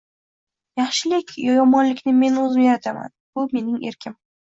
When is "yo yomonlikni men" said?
1.45-2.43